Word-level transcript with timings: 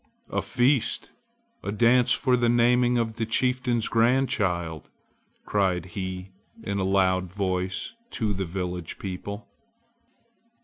"A 0.31 0.41
feast! 0.41 1.11
a 1.61 1.71
dance 1.71 2.11
for 2.11 2.35
the 2.35 2.49
naming 2.49 2.97
of 2.97 3.17
the 3.17 3.25
chieftain's 3.27 3.87
grandchild!" 3.87 4.89
cried 5.45 5.85
he 5.93 6.31
in 6.63 6.79
a 6.79 6.83
loud 6.83 7.31
voice 7.31 7.93
to 8.09 8.33
the 8.33 8.43
village 8.45 8.97
people. 8.97 9.47